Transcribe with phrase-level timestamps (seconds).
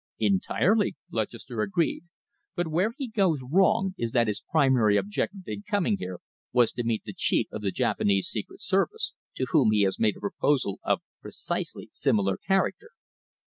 [0.17, 2.05] "Entirely," Lutchester agreed,
[2.55, 6.17] "but where he goes wrong is that his primary object in coming here
[6.51, 10.17] was to meet Hie chief of the Japanese Secret Service, to whom he has made
[10.17, 12.87] a proposition of precisely similar character."